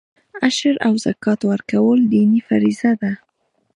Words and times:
عشر 0.45 0.75
او 0.87 0.93
زکات 1.05 1.39
ورکول 1.49 1.99
دیني 2.11 2.39
فریضه 2.47 2.91
ده. 3.01 3.11